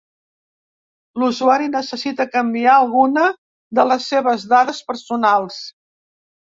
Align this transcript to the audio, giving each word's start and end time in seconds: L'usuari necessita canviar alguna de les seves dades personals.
L'usuari 1.23 1.69
necessita 1.75 2.27
canviar 2.37 2.73
alguna 2.79 3.29
de 3.81 3.89
les 3.93 4.11
seves 4.15 4.51
dades 4.57 4.85
personals. 4.91 5.65